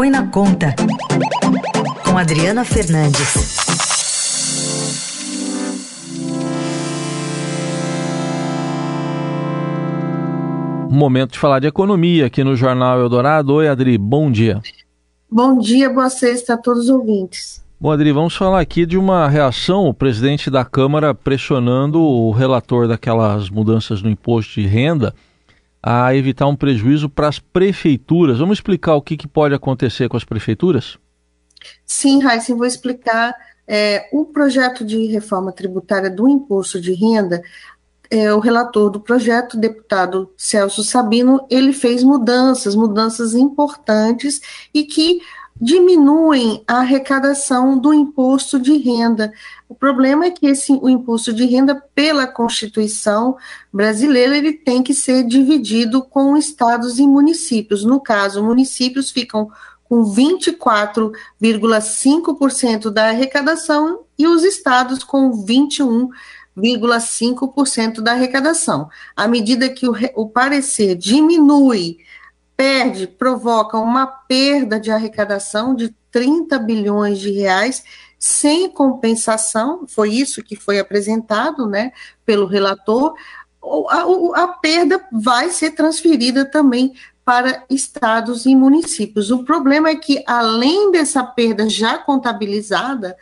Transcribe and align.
Põe 0.00 0.08
na 0.08 0.26
Conta, 0.28 0.74
com 2.02 2.16
Adriana 2.16 2.64
Fernandes. 2.64 3.58
Momento 10.88 11.32
de 11.32 11.38
falar 11.38 11.58
de 11.58 11.66
economia 11.66 12.24
aqui 12.24 12.42
no 12.42 12.56
Jornal 12.56 12.98
Eldorado. 12.98 13.52
Oi, 13.52 13.68
Adri, 13.68 13.98
bom 13.98 14.32
dia. 14.32 14.62
Bom 15.30 15.58
dia, 15.58 15.90
boa 15.90 16.08
sexta 16.08 16.54
a 16.54 16.56
todos 16.56 16.84
os 16.84 16.88
ouvintes. 16.88 17.62
Bom, 17.78 17.92
Adri, 17.92 18.10
vamos 18.10 18.34
falar 18.34 18.60
aqui 18.60 18.86
de 18.86 18.96
uma 18.96 19.28
reação, 19.28 19.86
o 19.86 19.92
presidente 19.92 20.50
da 20.50 20.64
Câmara 20.64 21.12
pressionando 21.12 22.00
o 22.00 22.30
relator 22.30 22.88
daquelas 22.88 23.50
mudanças 23.50 24.00
no 24.00 24.08
imposto 24.08 24.62
de 24.62 24.66
renda 24.66 25.14
a 25.82 26.14
evitar 26.14 26.46
um 26.46 26.56
prejuízo 26.56 27.08
para 27.08 27.28
as 27.28 27.38
prefeituras. 27.38 28.38
Vamos 28.38 28.58
explicar 28.58 28.94
o 28.94 29.02
que, 29.02 29.16
que 29.16 29.28
pode 29.28 29.54
acontecer 29.54 30.08
com 30.08 30.16
as 30.16 30.24
prefeituras? 30.24 30.98
Sim, 31.84 32.22
Raíssa, 32.22 32.54
vou 32.54 32.66
explicar. 32.66 33.34
É, 33.66 34.08
o 34.12 34.24
projeto 34.24 34.84
de 34.84 35.06
reforma 35.06 35.52
tributária 35.52 36.10
do 36.10 36.28
imposto 36.28 36.80
de 36.80 36.92
renda, 36.92 37.40
é, 38.10 38.34
o 38.34 38.40
relator 38.40 38.90
do 38.90 39.00
projeto, 39.00 39.56
deputado 39.56 40.32
Celso 40.36 40.82
Sabino, 40.82 41.46
ele 41.48 41.72
fez 41.72 42.02
mudanças, 42.02 42.74
mudanças 42.74 43.34
importantes 43.34 44.40
e 44.74 44.82
que 44.82 45.20
diminuem 45.60 46.64
a 46.66 46.78
arrecadação 46.78 47.78
do 47.78 47.92
imposto 47.92 48.58
de 48.58 48.78
renda. 48.78 49.30
O 49.68 49.74
problema 49.74 50.24
é 50.24 50.30
que 50.30 50.46
esse, 50.46 50.72
o 50.72 50.88
imposto 50.88 51.34
de 51.34 51.44
renda, 51.44 51.74
pela 51.94 52.26
Constituição 52.26 53.36
brasileira, 53.72 54.36
ele 54.36 54.54
tem 54.54 54.82
que 54.82 54.92
ser 54.94 55.22
dividido 55.24 56.02
com 56.02 56.36
estados 56.36 56.98
e 56.98 57.06
municípios. 57.06 57.84
No 57.84 58.00
caso, 58.00 58.42
municípios 58.42 59.10
ficam 59.10 59.50
com 59.84 60.02
24,5% 60.04 62.90
da 62.90 63.08
arrecadação 63.08 64.00
e 64.16 64.26
os 64.26 64.42
estados 64.44 65.04
com 65.04 65.30
21,5% 65.44 68.00
da 68.00 68.12
arrecadação. 68.12 68.88
À 69.14 69.28
medida 69.28 69.68
que 69.68 69.86
o, 69.88 69.94
o 70.14 70.26
parecer 70.28 70.94
diminui 70.94 71.98
perde, 72.60 73.06
provoca 73.06 73.78
uma 73.78 74.06
perda 74.06 74.78
de 74.78 74.90
arrecadação 74.90 75.74
de 75.74 75.94
30 76.10 76.58
bilhões 76.58 77.18
de 77.18 77.30
reais 77.30 77.82
sem 78.18 78.68
compensação, 78.68 79.86
foi 79.86 80.10
isso 80.10 80.42
que 80.42 80.54
foi 80.54 80.78
apresentado, 80.78 81.66
né, 81.66 81.90
pelo 82.26 82.44
relator, 82.44 83.14
a, 83.88 84.42
a 84.42 84.48
perda 84.48 85.02
vai 85.10 85.48
ser 85.48 85.70
transferida 85.70 86.44
também 86.44 86.92
para 87.24 87.64
estados 87.70 88.44
e 88.44 88.54
municípios. 88.54 89.30
O 89.30 89.42
problema 89.42 89.88
é 89.88 89.96
que, 89.96 90.22
além 90.26 90.92
dessa 90.92 91.24
perda 91.24 91.66
já 91.66 91.96
contabilizada, 91.96 93.16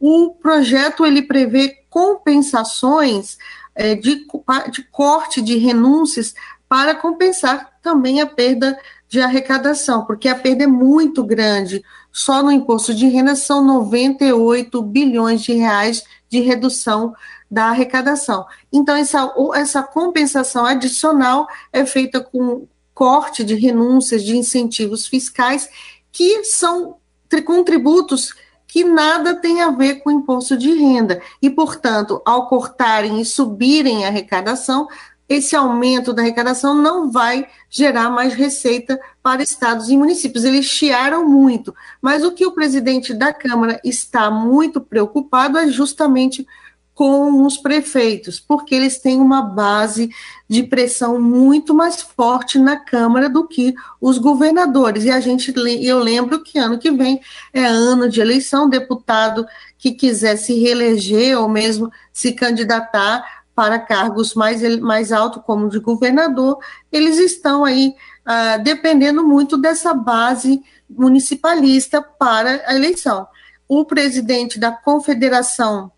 o 0.00 0.34
projeto 0.34 1.06
ele 1.06 1.22
prevê 1.22 1.76
compensações 1.88 3.38
é, 3.72 3.94
de, 3.94 4.26
de 4.72 4.82
corte 4.90 5.40
de 5.40 5.58
renúncias 5.58 6.34
para 6.70 6.94
compensar 6.94 7.72
também 7.82 8.20
a 8.20 8.26
perda 8.28 8.78
de 9.08 9.20
arrecadação, 9.20 10.04
porque 10.04 10.28
a 10.28 10.36
perda 10.36 10.62
é 10.62 10.68
muito 10.68 11.24
grande. 11.24 11.82
Só 12.12 12.44
no 12.44 12.52
imposto 12.52 12.94
de 12.94 13.08
renda 13.08 13.34
são 13.34 13.64
98 13.64 14.80
bilhões 14.80 15.42
de 15.42 15.52
reais 15.52 16.04
de 16.28 16.38
redução 16.38 17.12
da 17.50 17.70
arrecadação. 17.70 18.46
Então, 18.72 18.94
essa, 18.94 19.34
essa 19.56 19.82
compensação 19.82 20.64
adicional 20.64 21.48
é 21.72 21.84
feita 21.84 22.20
com 22.20 22.68
corte 22.94 23.42
de 23.42 23.56
renúncias 23.56 24.22
de 24.22 24.36
incentivos 24.36 25.08
fiscais, 25.08 25.68
que 26.12 26.44
são 26.44 26.98
contributos 27.44 28.32
que 28.72 28.84
nada 28.84 29.34
tem 29.34 29.62
a 29.62 29.70
ver 29.70 29.96
com 29.96 30.10
o 30.10 30.12
imposto 30.12 30.56
de 30.56 30.72
renda. 30.72 31.20
E, 31.42 31.50
portanto, 31.50 32.22
ao 32.24 32.46
cortarem 32.48 33.20
e 33.20 33.24
subirem 33.24 34.04
a 34.04 34.08
arrecadação, 34.08 34.86
esse 35.30 35.54
aumento 35.54 36.12
da 36.12 36.22
arrecadação 36.22 36.74
não 36.74 37.08
vai 37.08 37.46
gerar 37.70 38.10
mais 38.10 38.34
receita 38.34 38.98
para 39.22 39.44
estados 39.44 39.88
e 39.88 39.96
municípios. 39.96 40.42
Eles 40.42 40.66
chiaram 40.66 41.28
muito, 41.28 41.72
mas 42.02 42.24
o 42.24 42.32
que 42.32 42.44
o 42.44 42.50
presidente 42.50 43.14
da 43.14 43.32
Câmara 43.32 43.80
está 43.84 44.28
muito 44.28 44.80
preocupado 44.80 45.56
é 45.56 45.68
justamente 45.68 46.44
com 46.92 47.46
os 47.46 47.56
prefeitos, 47.56 48.40
porque 48.40 48.74
eles 48.74 48.98
têm 48.98 49.20
uma 49.20 49.40
base 49.40 50.10
de 50.48 50.64
pressão 50.64 51.18
muito 51.18 51.72
mais 51.72 52.02
forte 52.02 52.58
na 52.58 52.76
Câmara 52.76 53.28
do 53.28 53.46
que 53.46 53.72
os 54.00 54.18
governadores. 54.18 55.04
E 55.04 55.10
a 55.10 55.20
gente, 55.20 55.54
eu 55.80 56.00
lembro 56.00 56.42
que 56.42 56.58
ano 56.58 56.76
que 56.76 56.90
vem 56.90 57.20
é 57.54 57.64
ano 57.64 58.08
de 58.08 58.20
eleição, 58.20 58.68
deputado 58.68 59.46
que 59.78 59.92
quiser 59.92 60.36
se 60.36 60.58
reeleger 60.60 61.38
ou 61.38 61.48
mesmo 61.48 61.90
se 62.12 62.32
candidatar 62.32 63.39
para 63.60 63.78
cargos 63.78 64.32
mais, 64.32 64.62
mais 64.78 65.12
altos, 65.12 65.42
como 65.44 65.68
de 65.68 65.78
governador, 65.80 66.56
eles 66.90 67.18
estão 67.18 67.62
aí 67.62 67.94
ah, 68.24 68.56
dependendo 68.56 69.22
muito 69.22 69.58
dessa 69.58 69.92
base 69.92 70.62
municipalista 70.88 72.00
para 72.00 72.62
a 72.66 72.74
eleição. 72.74 73.28
O 73.68 73.84
presidente 73.84 74.58
da 74.58 74.72
Confederação 74.72 75.92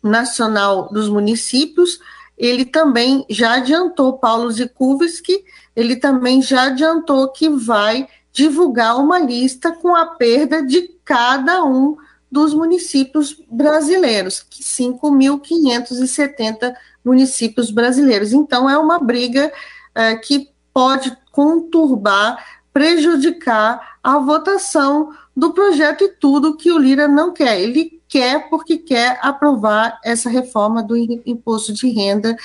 Nacional 0.00 0.88
dos 0.92 1.08
Municípios, 1.08 1.98
ele 2.38 2.64
também 2.64 3.26
já 3.28 3.54
adiantou, 3.54 4.18
Paulo 4.18 4.48
Zikowski, 4.48 5.44
ele 5.74 5.96
também 5.96 6.40
já 6.40 6.66
adiantou 6.66 7.32
que 7.32 7.48
vai 7.48 8.08
divulgar 8.30 8.96
uma 8.96 9.18
lista 9.18 9.72
com 9.72 9.92
a 9.96 10.06
perda 10.06 10.64
de 10.64 10.82
cada 11.04 11.64
um 11.64 11.96
dos 12.30 12.54
municípios 12.54 13.42
brasileiros, 13.50 14.46
5.570 14.50 16.74
municípios 17.04 17.70
brasileiros. 17.70 18.32
Então, 18.32 18.68
é 18.68 18.76
uma 18.76 18.98
briga 18.98 19.52
é, 19.94 20.16
que 20.16 20.50
pode 20.74 21.16
conturbar, 21.32 22.44
prejudicar 22.72 23.96
a 24.02 24.18
votação 24.18 25.10
do 25.34 25.52
projeto 25.52 26.04
e 26.04 26.08
tudo 26.08 26.56
que 26.56 26.70
o 26.70 26.78
Lira 26.78 27.08
não 27.08 27.32
quer. 27.32 27.60
Ele 27.60 28.02
quer 28.08 28.48
porque 28.48 28.76
quer 28.76 29.18
aprovar 29.22 29.98
essa 30.04 30.28
reforma 30.28 30.82
do 30.82 30.96
imposto 30.96 31.72
de 31.72 31.88
renda 31.88 32.36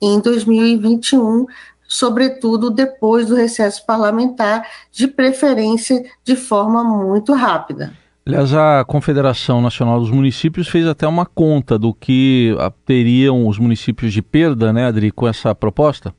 em 0.00 0.20
2021, 0.20 1.46
sobretudo 1.86 2.70
depois 2.70 3.28
do 3.28 3.34
recesso 3.34 3.84
parlamentar, 3.86 4.66
de 4.90 5.06
preferência 5.06 6.04
de 6.24 6.34
forma 6.34 6.82
muito 6.82 7.32
rápida. 7.32 8.01
Aliás, 8.24 8.54
a 8.54 8.84
Confederação 8.84 9.60
Nacional 9.60 9.98
dos 9.98 10.10
Municípios 10.10 10.68
fez 10.68 10.86
até 10.86 11.06
uma 11.08 11.26
conta 11.26 11.76
do 11.76 11.92
que 11.92 12.54
teriam 12.86 13.48
os 13.48 13.58
municípios 13.58 14.12
de 14.12 14.22
perda, 14.22 14.72
né, 14.72 14.86
Adri, 14.86 15.10
com 15.10 15.26
essa 15.26 15.52
proposta? 15.54 16.14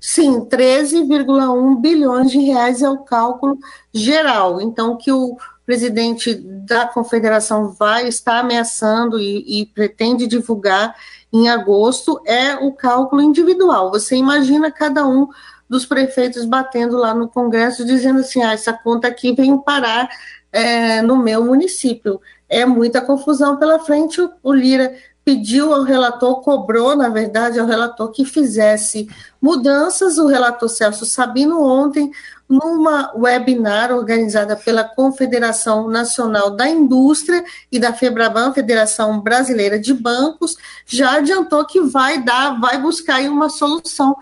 Sim, 0.00 0.40
13,1 0.40 1.80
bilhões 1.80 2.30
de 2.30 2.38
reais 2.38 2.82
é 2.82 2.90
o 2.90 2.98
cálculo 2.98 3.56
geral. 3.92 4.60
Então, 4.60 4.98
que 4.98 5.10
o 5.10 5.36
presidente 5.64 6.34
da 6.34 6.86
confederação 6.86 7.70
vai 7.70 8.06
estar 8.06 8.40
ameaçando 8.40 9.18
e, 9.18 9.62
e 9.62 9.66
pretende 9.66 10.26
divulgar 10.26 10.94
em 11.34 11.48
agosto 11.48 12.20
é 12.24 12.54
o 12.54 12.72
cálculo 12.72 13.20
individual. 13.20 13.90
Você 13.90 14.14
imagina 14.14 14.70
cada 14.70 15.04
um 15.04 15.28
dos 15.68 15.84
prefeitos 15.84 16.44
batendo 16.44 16.96
lá 16.96 17.12
no 17.12 17.28
Congresso 17.28 17.84
dizendo 17.84 18.20
assim: 18.20 18.40
ah, 18.40 18.52
essa 18.52 18.72
conta 18.72 19.08
aqui 19.08 19.32
vem 19.34 19.58
parar 19.58 20.08
é, 20.52 21.02
no 21.02 21.16
meu 21.16 21.44
município. 21.44 22.20
É 22.48 22.64
muita 22.64 23.00
confusão 23.00 23.56
pela 23.56 23.80
frente. 23.80 24.20
O, 24.20 24.30
o 24.44 24.54
Lira 24.54 24.94
pediu 25.24 25.72
ao 25.72 25.82
relator, 25.82 26.42
cobrou, 26.42 26.94
na 26.94 27.08
verdade, 27.08 27.58
ao 27.58 27.66
relator 27.66 28.10
que 28.10 28.24
fizesse 28.24 29.08
mudanças. 29.40 30.18
O 30.18 30.26
relator 30.26 30.68
Celso 30.68 31.06
Sabino, 31.06 31.62
ontem, 31.62 32.10
numa 32.48 33.10
webinar 33.16 33.90
organizada 33.90 34.54
pela 34.54 34.84
Confederação 34.84 35.88
Nacional 35.88 36.50
da 36.50 36.68
Indústria 36.68 37.42
e 37.72 37.78
da 37.78 37.92
FEBRABAN, 37.92 38.52
Federação 38.52 39.20
Brasileira 39.20 39.78
de 39.78 39.94
Bancos, 39.94 40.56
já 40.86 41.16
adiantou 41.16 41.64
que 41.64 41.80
vai 41.80 42.22
dar, 42.22 42.60
vai 42.60 42.78
buscar 42.78 43.22
uma 43.22 43.48
solução 43.48 44.14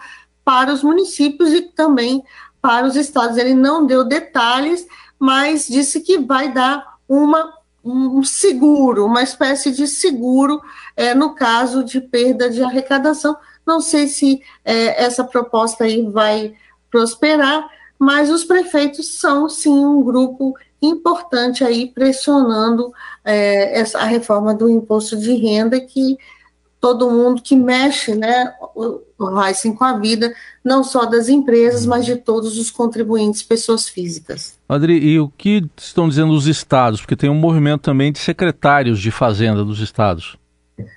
para 0.45 0.73
os 0.73 0.83
municípios 0.83 1.53
e 1.53 1.63
também 1.63 2.23
para 2.61 2.87
os 2.87 2.95
estados. 2.95 3.37
Ele 3.37 3.55
não 3.55 3.85
deu 3.85 4.05
detalhes, 4.05 4.87
mas 5.19 5.67
disse 5.67 6.01
que 6.01 6.19
vai 6.19 6.53
dar 6.53 6.93
uma, 7.09 7.53
um 7.85 8.23
seguro, 8.23 9.07
uma 9.07 9.23
espécie 9.23 9.73
de 9.73 9.87
seguro 9.87 10.61
é, 10.97 11.15
no 11.15 11.35
caso 11.35 11.83
de 11.85 12.01
perda 12.01 12.49
de 12.49 12.63
arrecadação. 12.63 13.37
Não 13.67 13.81
sei 13.81 14.07
se 14.09 14.41
é, 14.65 15.03
essa 15.03 15.25
proposta 15.25 15.85
aí 15.85 16.03
vai 16.03 16.55
prosperar, 16.91 17.69
mas 17.99 18.31
os 18.31 18.45
prefeitos 18.45 19.19
são 19.19 19.49
sim 19.49 19.85
um 19.85 20.03
grupo 20.03 20.55
importante 20.81 21.65
aí 21.65 21.87
pressionando 21.87 22.93
é, 23.25 23.81
essa, 23.81 24.01
a 24.01 24.05
reforma 24.05 24.53
do 24.53 24.69
imposto 24.69 25.17
de 25.17 25.35
renda 25.35 25.81
que 25.81 26.19
todo 26.83 27.09
mundo 27.09 27.41
que 27.41 27.55
mexe, 27.55 28.13
né, 28.13 28.53
o, 28.75 29.01
o 29.17 29.75
com 29.79 29.85
a 29.85 29.97
vida, 29.99 30.35
não 30.65 30.83
só 30.83 31.07
das 31.07 31.29
empresas, 31.29 31.87
mas 31.87 32.05
de 32.05 32.17
todos 32.17 32.59
os 32.59 32.73
contribuintes, 32.73 33.41
pessoas 33.41 33.89
físicas. 33.89 34.59
Adri, 34.69 34.99
e 34.99 35.21
o 35.21 35.29
que 35.29 35.65
estão 35.77 36.09
dizendo 36.09 36.33
os 36.33 36.49
estados? 36.49 37.01
Porque 37.01 37.15
tem 37.15 37.31
um 37.31 37.37
movimento 37.37 37.83
também 37.83 38.11
de 38.11 38.19
secretários 38.19 38.99
de 38.99 39.13
fazenda 39.13 39.65
dos 39.65 39.79
estados. 39.79 40.37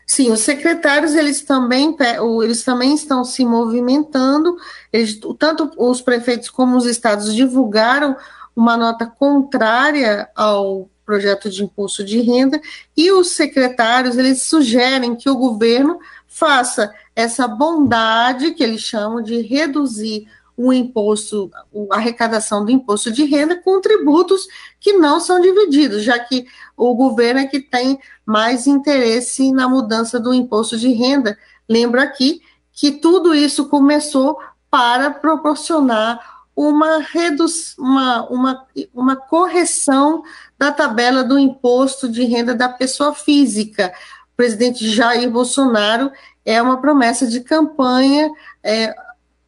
Sim, 0.07 0.31
os 0.31 0.39
secretários 0.39 1.13
eles 1.13 1.43
também, 1.43 1.95
eles 2.43 2.63
também 2.63 2.95
estão 2.95 3.23
se 3.23 3.45
movimentando, 3.45 4.55
eles, 4.91 5.19
tanto 5.37 5.69
os 5.77 6.01
prefeitos 6.01 6.49
como 6.49 6.75
os 6.75 6.87
estados 6.87 7.35
divulgaram 7.35 8.15
uma 8.55 8.75
nota 8.75 9.05
contrária 9.05 10.27
ao 10.35 10.89
projeto 11.05 11.49
de 11.49 11.63
imposto 11.63 12.03
de 12.03 12.19
renda 12.21 12.59
e 12.95 13.11
os 13.11 13.31
secretários 13.31 14.17
eles 14.17 14.41
sugerem 14.41 15.15
que 15.15 15.29
o 15.29 15.37
governo 15.37 15.99
faça 16.27 16.93
essa 17.15 17.47
bondade 17.47 18.51
que 18.51 18.63
eles 18.63 18.81
chamam 18.81 19.21
de 19.21 19.41
reduzir 19.41 20.27
o 20.57 20.71
imposto, 20.71 21.51
a 21.91 21.95
arrecadação 21.95 22.63
do 22.63 22.71
imposto 22.71 23.11
de 23.11 23.25
renda 23.25 23.61
com 23.61 23.81
tributos 23.81 24.47
que 24.79 24.93
não 24.93 25.19
são 25.19 25.39
divididos, 25.39 26.03
já 26.03 26.17
que 26.17 26.45
o 26.77 26.95
governo 26.95 27.41
é 27.41 27.45
que 27.45 27.59
tem 27.59 27.99
mais 28.25 28.65
interesse 28.65 29.51
na 29.51 29.67
mudança 29.67 30.19
do 30.19 30.33
imposto 30.33 30.77
de 30.77 30.93
renda. 30.93 31.37
Lembro 31.67 32.01
aqui 32.01 32.41
que 32.71 32.91
tudo 32.91 33.35
isso 33.35 33.67
começou 33.67 34.37
para 34.69 35.11
proporcionar 35.11 36.34
uma, 36.55 36.99
redu 36.99 37.45
uma, 37.77 38.27
uma, 38.29 38.65
uma 38.93 39.15
correção 39.15 40.23
da 40.57 40.71
tabela 40.71 41.23
do 41.23 41.37
imposto 41.37 42.07
de 42.07 42.23
renda 42.23 42.55
da 42.55 42.69
pessoa 42.69 43.13
física. 43.13 43.93
O 44.33 44.37
presidente 44.37 44.87
Jair 44.89 45.29
Bolsonaro 45.29 46.11
é 46.45 46.61
uma 46.61 46.79
promessa 46.79 47.27
de 47.27 47.41
campanha 47.41 48.31
é, 48.63 48.95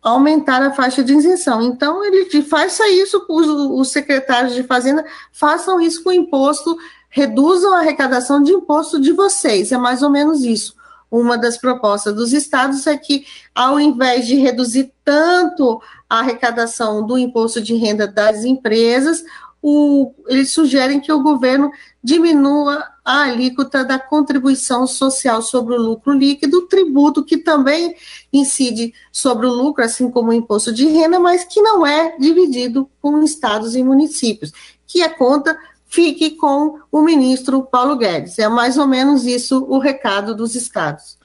aumentar 0.01 0.61
a 0.61 0.73
faixa 0.73 1.03
de 1.03 1.13
isenção. 1.13 1.61
Então, 1.61 2.03
ele 2.03 2.41
faça 2.41 2.87
isso, 2.89 3.25
os, 3.29 3.47
os 3.47 3.91
secretários 3.91 4.53
de 4.53 4.63
Fazenda 4.63 5.05
façam 5.31 5.79
isso 5.79 6.03
com 6.03 6.09
o 6.09 6.13
imposto, 6.13 6.77
reduzam 7.09 7.73
a 7.73 7.79
arrecadação 7.79 8.41
de 8.43 8.51
imposto 8.51 8.99
de 8.99 9.11
vocês. 9.13 9.71
É 9.71 9.77
mais 9.77 10.01
ou 10.01 10.09
menos 10.09 10.43
isso. 10.43 10.75
Uma 11.09 11.37
das 11.37 11.57
propostas 11.57 12.13
dos 12.13 12.33
estados 12.33 12.85
é 12.85 12.97
que, 12.97 13.25
ao 13.55 13.79
invés 13.79 14.27
de 14.27 14.35
reduzir 14.35 14.91
tanto 15.03 15.81
a 16.09 16.19
arrecadação 16.19 17.05
do 17.05 17.17
imposto 17.17 17.61
de 17.61 17.75
renda 17.75 18.07
das 18.07 18.43
empresas, 18.43 19.23
o, 19.61 20.13
eles 20.27 20.51
sugerem 20.51 20.99
que 20.99 21.11
o 21.11 21.21
governo 21.21 21.71
diminua 22.03 22.83
a 23.03 23.23
alíquota 23.23 23.83
da 23.83 23.97
contribuição 23.97 24.85
social 24.85 25.41
sobre 25.41 25.75
o 25.75 25.81
lucro 25.81 26.13
líquido, 26.13 26.67
tributo 26.67 27.23
que 27.23 27.37
também 27.37 27.95
incide 28.31 28.93
sobre 29.11 29.45
o 29.45 29.53
lucro, 29.53 29.83
assim 29.83 30.11
como 30.11 30.29
o 30.29 30.33
imposto 30.33 30.73
de 30.73 30.87
renda, 30.87 31.19
mas 31.19 31.43
que 31.43 31.61
não 31.61 31.85
é 31.85 32.17
dividido 32.17 32.89
com 33.01 33.23
estados 33.23 33.75
e 33.75 33.83
municípios, 33.83 34.51
que 34.85 35.01
a 35.01 35.09
conta 35.09 35.57
fique 35.87 36.31
com 36.31 36.79
o 36.91 37.01
ministro 37.01 37.63
Paulo 37.63 37.97
Guedes. 37.97 38.37
É 38.37 38.47
mais 38.47 38.77
ou 38.77 38.87
menos 38.87 39.25
isso 39.25 39.65
o 39.67 39.79
recado 39.79 40.35
dos 40.35 40.55
estados. 40.55 41.17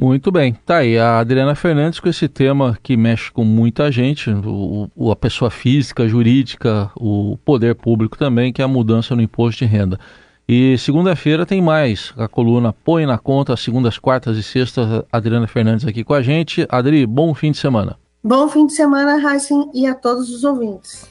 Muito 0.00 0.32
bem, 0.32 0.54
tá 0.64 0.78
aí 0.78 0.98
a 0.98 1.18
Adriana 1.18 1.54
Fernandes 1.54 2.00
com 2.00 2.08
esse 2.08 2.26
tema 2.26 2.78
que 2.82 2.96
mexe 2.96 3.30
com 3.30 3.44
muita 3.44 3.92
gente, 3.92 4.30
o, 4.30 4.90
o, 4.96 5.10
a 5.10 5.16
pessoa 5.16 5.50
física, 5.50 6.08
jurídica, 6.08 6.90
o 6.96 7.36
poder 7.44 7.74
público 7.74 8.16
também, 8.16 8.50
que 8.50 8.62
é 8.62 8.64
a 8.64 8.68
mudança 8.68 9.14
no 9.14 9.20
imposto 9.20 9.58
de 9.58 9.70
renda. 9.70 10.00
E 10.48 10.78
segunda-feira 10.78 11.44
tem 11.44 11.60
mais 11.60 12.14
a 12.16 12.26
coluna 12.26 12.72
Põe 12.72 13.04
na 13.04 13.18
Conta, 13.18 13.54
segundas, 13.58 13.98
quartas 13.98 14.38
e 14.38 14.42
sextas, 14.42 15.04
Adriana 15.12 15.46
Fernandes 15.46 15.86
aqui 15.86 16.02
com 16.02 16.14
a 16.14 16.22
gente. 16.22 16.66
Adri, 16.70 17.06
bom 17.06 17.34
fim 17.34 17.52
de 17.52 17.58
semana. 17.58 17.98
Bom 18.24 18.48
fim 18.48 18.66
de 18.66 18.72
semana, 18.72 19.16
Heisen, 19.16 19.70
e 19.74 19.86
a 19.86 19.94
todos 19.94 20.30
os 20.30 20.44
ouvintes. 20.44 21.08